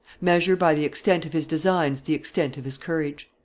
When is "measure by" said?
0.19-0.73